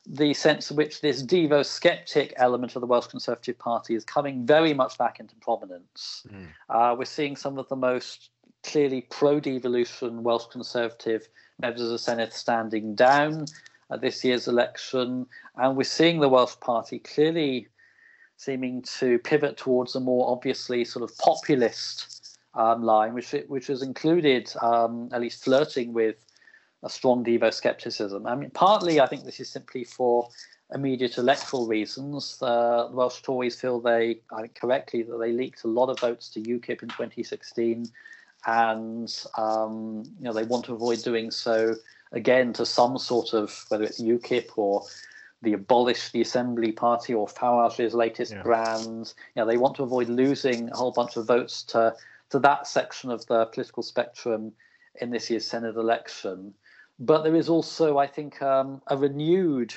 [0.06, 4.46] the sense in which this Devo skeptic element of the Welsh Conservative Party is coming
[4.46, 6.26] very much back into prominence.
[6.32, 6.46] Mm.
[6.70, 8.30] Uh, we're seeing some of the most
[8.62, 11.28] clearly pro devolution Welsh Conservative
[11.60, 13.46] members of the Senedd standing down
[13.90, 15.26] at this year's election.
[15.56, 17.68] And we're seeing the Welsh Party clearly
[18.38, 22.15] seeming to pivot towards a more obviously sort of populist
[22.56, 26.16] um, line, which which has included um, at least flirting with
[26.82, 28.26] a strong Devo skepticism.
[28.26, 30.28] I mean, partly I think this is simply for
[30.74, 32.38] immediate electoral reasons.
[32.42, 36.00] Uh, the Welsh Tories feel they, I think correctly, that they leaked a lot of
[36.00, 37.86] votes to UKIP in 2016,
[38.46, 41.74] and um, you know they want to avoid doing so
[42.12, 44.84] again to some sort of whether it's UKIP or
[45.42, 48.42] the abolish the assembly party or Farage's latest yeah.
[48.42, 49.12] brand.
[49.34, 51.94] You know, they want to avoid losing a whole bunch of votes to
[52.36, 54.52] to that section of the political spectrum
[55.00, 56.52] in this year's Senedd election.
[56.98, 59.72] But there is also, I think, um, a renewed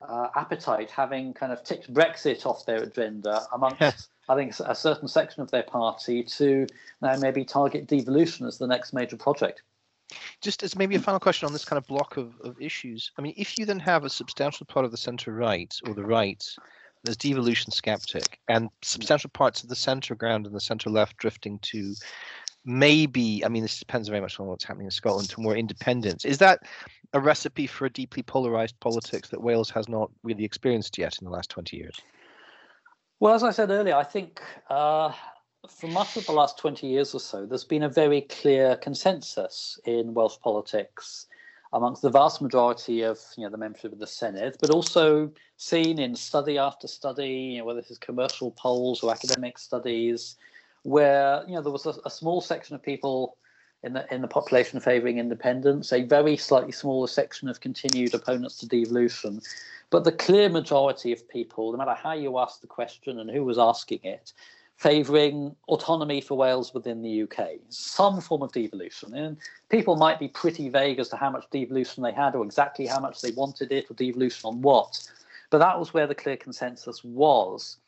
[0.00, 5.08] uh, appetite, having kind of ticked Brexit off their agenda amongst, I think, a certain
[5.08, 6.66] section of their party to
[7.02, 9.62] now maybe target devolution as the next major project.
[10.40, 13.10] Just as maybe a final question on this kind of block of, of issues.
[13.18, 16.04] I mean, if you then have a substantial part of the centre right or the
[16.04, 16.44] right
[17.04, 21.58] there's devolution skeptic and substantial parts of the centre ground and the centre left drifting
[21.60, 21.94] to
[22.64, 26.24] maybe i mean this depends very much on what's happening in scotland to more independence.
[26.24, 26.60] Is that
[27.12, 31.26] a recipe for a deeply polarized politics that wales has not really experienced yet in
[31.26, 31.96] the last 20 years?
[33.20, 34.40] Well as i said earlier i think
[34.70, 35.12] uh,
[35.68, 39.78] for much of the last 20 years or so, there's been a very clear consensus
[39.84, 41.26] in Welsh politics
[41.74, 45.98] amongst the vast majority of you know the membership of the Senedd, but also seen
[45.98, 50.36] in study after study, you know, whether this is commercial polls or academic studies,
[50.84, 53.36] where you know there was a, a small section of people
[53.82, 58.56] in the in the population favouring independence, a very slightly smaller section of continued opponents
[58.58, 59.40] to devolution,
[59.90, 63.44] but the clear majority of people, no matter how you ask the question and who
[63.44, 64.32] was asking it,
[64.76, 69.14] favouring autonomy for Wales within the UK, some form of devolution.
[69.14, 69.36] And
[69.68, 73.00] people might be pretty vague as to how much devolution they had or exactly how
[73.00, 75.00] much they wanted it or devolution on what.
[75.50, 77.78] But that was where the clear consensus was.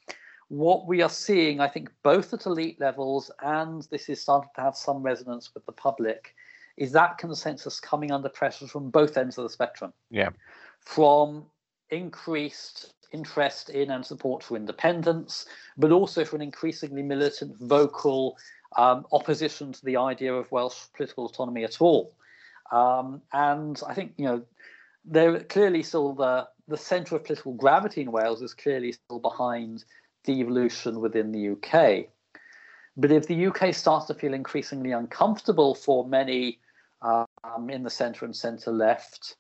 [0.49, 4.61] What we are seeing, I think, both at elite levels and this is starting to
[4.61, 6.37] have some resonance with the public,
[6.77, 9.92] is that consensus coming under pressure from both ends of the spectrum.
[10.11, 10.29] Yeah.
[10.81, 11.46] From
[11.90, 18.37] increased interest in and support for independence, but also for an increasingly militant, vocal
[18.76, 22.12] um, opposition to the idea of Welsh political autonomy at all.
[22.72, 24.42] Um, and I think you know
[25.05, 29.85] there clearly still the the centre of political gravity in Wales is clearly still behind
[30.24, 32.07] devolution within the UK.
[32.96, 36.59] But if the UK starts to feel increasingly uncomfortable for many
[37.02, 39.37] um, in the centre and centre left,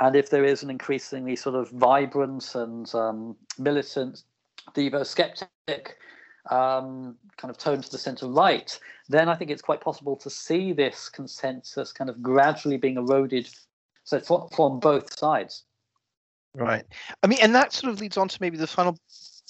[0.00, 4.22] and if there is an increasingly sort of vibrant and um, militant
[4.74, 5.98] Devo skeptic
[6.50, 8.78] um, kind of tone to the centre right,
[9.08, 13.48] then I think it's quite possible to see this consensus kind of gradually being eroded
[14.04, 15.64] so from, from both sides.
[16.54, 16.84] Right.
[17.22, 18.98] I mean, and that sort of leads on to maybe the final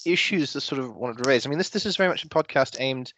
[0.05, 1.45] issues that sort of wanted to raise.
[1.45, 3.13] I mean, this this is very much a podcast aimed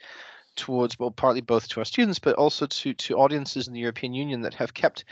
[0.56, 4.13] towards well partly both to our students but also to to audiences in the European
[4.13, 5.06] Union that have kept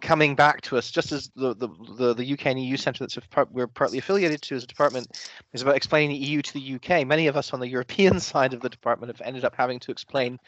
[0.00, 3.16] coming back to us just as the the, the, the UK and EU centre that's
[3.30, 6.74] part, we're partly affiliated to as a department is about explaining the EU to the
[6.74, 9.78] UK many of us on the European side of the department have ended up having
[9.78, 10.38] to explain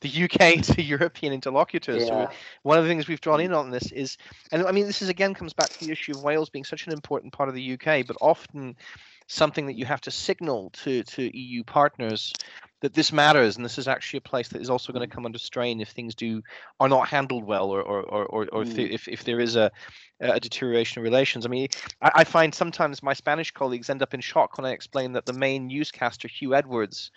[0.00, 2.26] the UK to European interlocutors yeah.
[2.26, 2.30] so
[2.62, 4.16] one of the things we've drawn in on this is
[4.52, 6.86] and I mean this is again comes back to the issue of Wales being such
[6.86, 8.76] an important part of the UK but often
[9.26, 12.32] something that you have to signal to to EU partners
[12.80, 15.26] that this matters and this is actually a place that is also going to come
[15.26, 16.42] under strain if things do
[16.78, 18.90] are not handled well or or or, or, or mm.
[18.90, 19.70] if, if there is a
[20.20, 21.46] a deterioration of relations.
[21.46, 21.68] I mean,
[22.02, 25.26] I, I, find sometimes my Spanish colleagues end up in shock when I explain that
[25.26, 27.10] the main newscaster, Huw Edwards,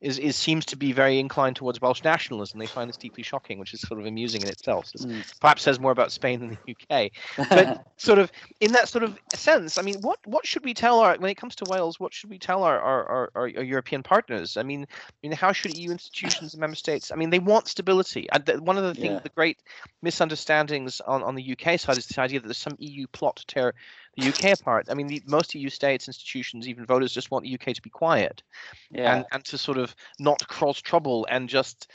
[0.00, 2.58] is, is seems to be very inclined towards Welsh nationalism.
[2.58, 4.86] They find this deeply shocking, which is sort of amusing in itself.
[4.86, 5.40] So mm.
[5.40, 7.10] Perhaps says more about Spain than the UK.
[7.50, 11.00] But sort of in that sort of sense, I mean, what what should we tell
[11.00, 12.00] our when it comes to Wales?
[12.00, 14.56] What should we tell our our, our, our European partners?
[14.56, 17.12] I mean, I mean, how should EU institutions and member states?
[17.12, 18.26] I mean, they want stability.
[18.32, 19.20] And one of the things, yeah.
[19.20, 19.58] the great
[20.00, 23.46] misunderstandings on on the UK side is this idea that there's some EU plot to
[23.46, 23.74] tear
[24.16, 24.88] the UK apart.
[24.90, 27.90] I mean, the, most EU states, institutions, even voters just want the UK to be
[27.90, 28.42] quiet
[28.90, 29.16] yeah.
[29.16, 31.90] and, and to sort of not cause trouble and just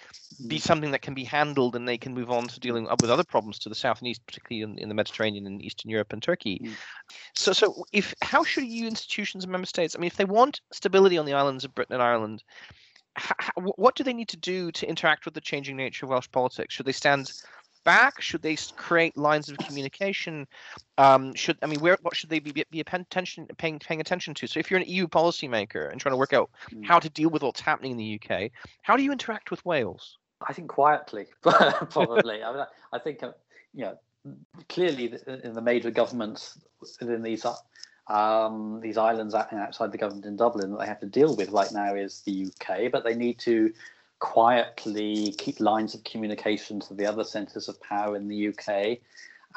[0.47, 0.61] be mm.
[0.61, 3.23] something that can be handled and they can move on to dealing up with other
[3.23, 6.23] problems to the south and east, particularly in, in the Mediterranean and Eastern Europe and
[6.23, 6.61] Turkey.
[6.63, 6.71] Mm.
[7.35, 9.95] So, so if how should EU institutions and member states?
[9.95, 12.43] I mean, if they want stability on the islands of Britain and Ireland,
[13.15, 13.35] how,
[13.75, 16.73] what do they need to do to interact with the changing nature of Welsh politics?
[16.73, 17.31] Should they stand
[17.85, 18.21] back?
[18.21, 20.45] Should they create lines of communication?
[20.97, 24.47] Um, should I mean, where what should they be, be attention paying paying attention to?
[24.47, 26.85] So if you're an EU policymaker and trying to work out mm.
[26.85, 30.17] how to deal with what's happening in the UK, how do you interact with Wales?
[30.45, 32.43] I think quietly, probably.
[32.43, 33.31] I, mean, I think uh,
[33.73, 33.97] you know
[34.67, 35.13] clearly
[35.43, 36.57] in the major governments
[36.99, 37.45] within these
[38.07, 41.71] um, these islands outside the government in Dublin that they have to deal with right
[41.71, 43.73] now is the UK, but they need to
[44.19, 48.99] quietly keep lines of communication to the other centres of power in the UK.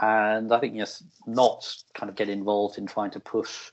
[0.01, 3.71] And I think yes, not kind of get involved in trying to push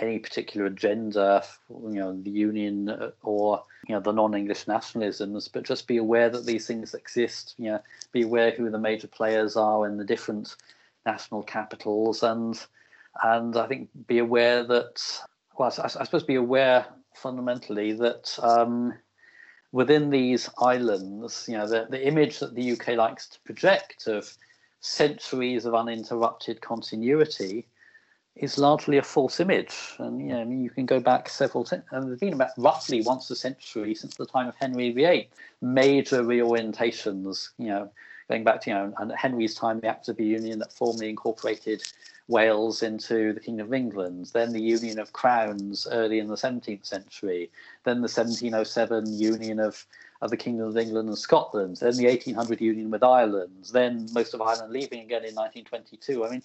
[0.00, 5.86] any particular agenda, you know, the union or you know the non-English nationalisms, but just
[5.86, 7.54] be aware that these things exist.
[7.58, 10.56] You know, be aware who the major players are in the different
[11.04, 12.58] national capitals, and
[13.22, 15.02] and I think be aware that
[15.58, 18.94] well, I, I suppose be aware fundamentally that um,
[19.72, 24.32] within these islands, you know, the, the image that the UK likes to project of
[24.80, 27.66] centuries of uninterrupted continuity
[28.36, 29.74] is largely a false image.
[29.98, 31.66] And you know, I mean, you can go back several.
[31.70, 35.28] and there's been about roughly once a century since the time of Henry VIII,
[35.60, 37.50] major reorientations.
[37.58, 37.90] You know,
[38.28, 41.08] going back to you know, and Henry's time, the Act of the Union that formally
[41.08, 41.82] incorporated
[42.28, 46.84] Wales into the Kingdom of England, then the Union of Crowns early in the 17th
[46.84, 47.50] century,
[47.84, 49.86] then the 1707 Union of,
[50.20, 54.34] of the Kingdom of England and Scotland, then the 1800 Union with Ireland, then most
[54.34, 56.26] of Ireland leaving again in 1922.
[56.26, 56.42] I mean,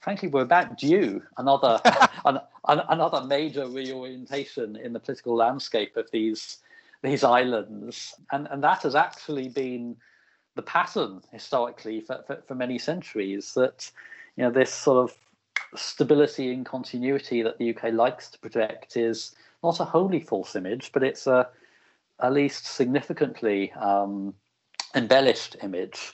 [0.00, 1.80] frankly, we're about due another
[2.26, 6.58] an, an, another major reorientation in the political landscape of these
[7.02, 9.96] these islands, and and that has actually been
[10.54, 13.90] the pattern historically for, for, for many centuries that
[14.36, 15.16] you know this sort of
[15.74, 20.90] stability and continuity that the UK likes to project is not a wholly false image,
[20.92, 21.48] but it's a
[22.20, 24.34] at least significantly um,
[24.94, 26.12] embellished image.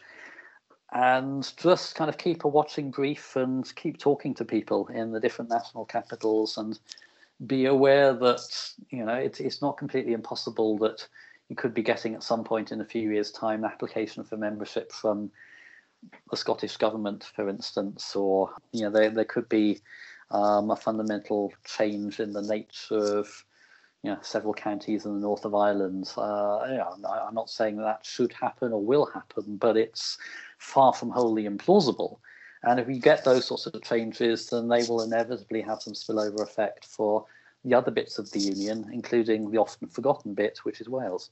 [0.93, 5.21] And just kind of keep a watching brief and keep talking to people in the
[5.21, 6.79] different national capitals and
[7.47, 11.07] be aware that you know it's it's not completely impossible that
[11.49, 14.37] you could be getting at some point in a few years' time an application for
[14.37, 15.31] membership from
[16.31, 19.81] the Scottish government, for instance, or you know there there could be
[20.31, 23.45] um, a fundamental change in the nature of
[24.03, 26.13] you know several counties in the north of Ireland.
[26.17, 30.19] Uh, I'm not saying that, that should happen or will happen, but it's
[30.59, 32.19] far from wholly implausible.
[32.65, 36.43] And if we get those sorts of changes, then they will inevitably have some spillover
[36.43, 37.25] effect for
[37.65, 41.31] the other bits of the union, including the often forgotten bit, which is Wales.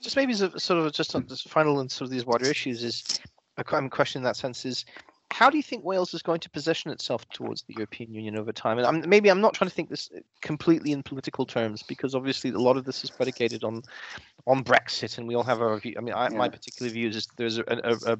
[0.00, 2.46] Just maybe as a, sort of just on this final and sort of these wider
[2.46, 3.20] issues is
[3.56, 4.84] a question in that sense is
[5.32, 8.52] how do you think Wales is going to position itself towards the European Union over
[8.52, 8.78] time?
[8.78, 10.10] And I'm, maybe I'm not trying to think this
[10.42, 13.82] completely in political terms because obviously a lot of this is predicated on
[14.46, 15.94] on Brexit, and we all have our view.
[15.96, 16.36] I mean, I, yeah.
[16.36, 18.18] my particular view is there's a, a, a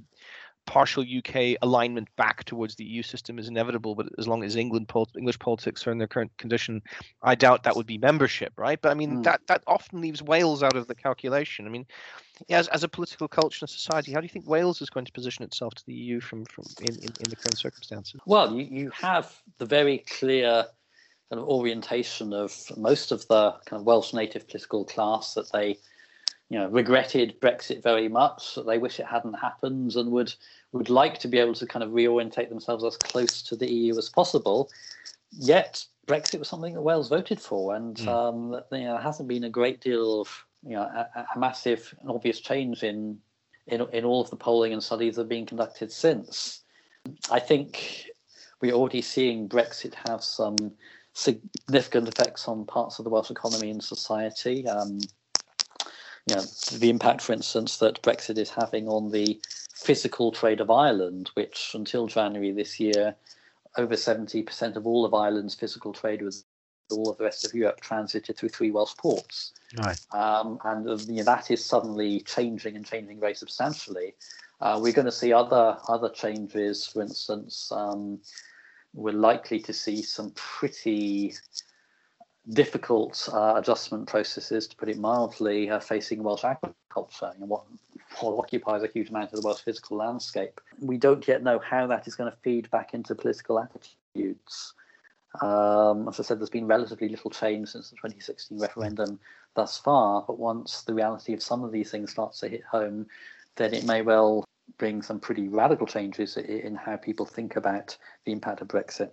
[0.67, 4.91] partial UK alignment back towards the EU system is inevitable, but as long as England
[5.19, 6.81] English politics are in their current condition,
[7.23, 8.81] I doubt that would be membership, right?
[8.81, 9.23] But I mean mm.
[9.25, 11.67] that that often leaves Wales out of the calculation.
[11.67, 11.87] I mean,
[12.51, 15.13] as, as a political culture and society, how do you think Wales is going to
[15.13, 18.21] position itself to the EU from from in, in, in the current circumstances?
[18.27, 20.67] Well, you, you have the very clear
[21.31, 25.79] kind of orientation of most of the kind of Welsh native political class that they
[26.53, 28.57] you know, regretted Brexit very much.
[28.57, 30.35] That they wish it hadn't happened and would
[30.73, 33.97] would like to be able to kind of reorientate themselves as close to the EU
[33.97, 34.71] as possible.
[35.31, 38.07] Yet Brexit was something that Wales voted for, and mm.
[38.07, 41.95] um, you know, there hasn't been a great deal of you know a, a massive
[42.01, 43.19] and obvious change in,
[43.67, 46.63] in in all of the polling and studies that have been conducted since.
[47.31, 48.07] I think
[48.61, 50.57] we're already seeing Brexit have some
[51.15, 54.67] significant effects on parts of the Welsh economy and society.
[54.69, 55.01] Um,
[56.29, 56.43] you know,
[56.79, 59.41] the impact, for instance, that Brexit is having on the
[59.75, 63.17] physical trade of Ireland, which until January this year,
[63.77, 66.45] over 70% of all of Ireland's physical trade with
[66.91, 69.53] all of the rest of Europe transited through three Welsh ports.
[69.79, 69.99] Right.
[70.13, 74.15] Um, and uh, you know, that is suddenly changing and changing very substantially.
[74.61, 76.87] Uh, we're going to see other other changes.
[76.87, 78.21] For instance, um,
[78.95, 81.35] we're likely to see some pretty
[82.51, 87.65] difficult uh, adjustment processes, to put it mildly, uh, facing Welsh agriculture, and what,
[88.21, 90.61] what occupies a huge amount of the Welsh physical landscape.
[90.81, 94.75] We don't yet know how that is going to feed back into political attitudes.
[95.41, 99.19] Um, as I said, there's been relatively little change since the 2016 referendum
[99.55, 103.07] thus far, but once the reality of some of these things starts to hit home,
[103.57, 104.45] then it may well
[104.79, 109.11] bring some pretty radical changes in how people think about the impact of Brexit.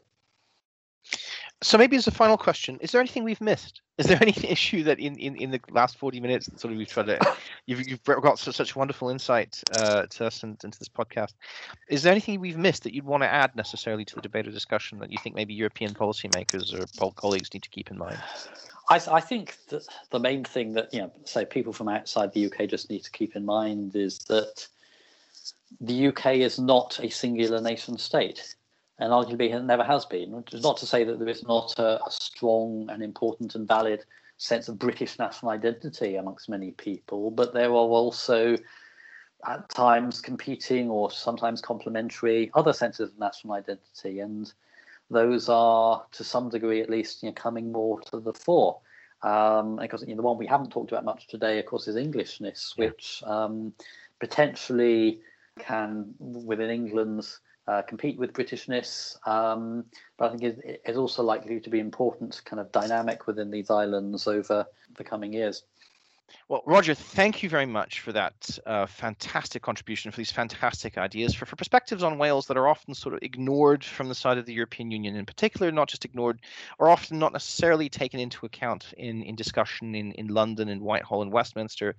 [1.62, 3.82] So maybe as a final question, is there anything we've missed?
[3.97, 6.78] Is there any issue that in, in, in the last 40 minutes that sort of
[6.78, 7.36] we've tried to
[7.66, 11.34] you've, you've got such, such wonderful insight uh, to us and into this podcast.
[11.89, 14.51] Is there anything we've missed that you'd want to add necessarily to the debate or
[14.51, 18.20] discussion that you think maybe European policymakers or colleagues need to keep in mind?
[18.89, 22.45] I, I think that the main thing that you know, say people from outside the
[22.45, 24.66] UK just need to keep in mind is that
[25.82, 28.55] the UK is not a singular nation state
[29.00, 30.32] and arguably it never has been.
[30.32, 33.68] Which is not to say that there is not a, a, strong and important and
[33.68, 34.06] valid
[34.38, 38.56] sense of British national identity amongst many people, but there are also
[39.47, 44.54] at times competing or sometimes complementary other senses of national identity, and
[45.10, 48.80] those are to some degree at least you know, coming more to the fore.
[49.22, 51.97] Um, because you know, the one we haven't talked about much today, of course, is
[51.97, 53.74] Englishness, which um,
[54.20, 55.20] potentially
[55.60, 57.39] can, within England's
[57.70, 59.86] uh, compete with Britishness, um,
[60.17, 63.70] but I think it is also likely to be important kind of dynamic within these
[63.70, 64.65] islands over
[64.97, 65.61] the coming years.
[66.47, 71.34] Well, Roger, thank you very much for that uh, fantastic contribution, for these fantastic ideas,
[71.34, 74.45] for, for perspectives on Wales that are often sort of ignored from the side of
[74.45, 76.39] the European Union in particular, not just ignored,
[76.80, 81.22] or often not necessarily taken into account in, in discussion in, in London and Whitehall
[81.22, 81.95] and Westminster.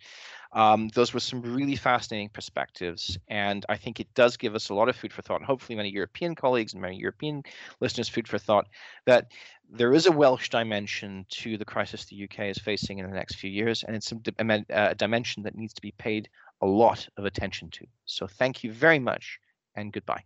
[0.52, 4.74] Um, those were some really fascinating perspectives, and I think it does give us a
[4.74, 5.36] lot of food for thought.
[5.36, 7.44] And hopefully, many European colleagues and many European
[7.80, 8.66] listeners food for thought
[9.06, 9.30] that
[9.70, 13.36] there is a Welsh dimension to the crisis the UK is facing in the next
[13.36, 16.28] few years, and it's a, a dimension that needs to be paid
[16.60, 17.86] a lot of attention to.
[18.06, 19.38] So, thank you very much,
[19.76, 20.24] and goodbye.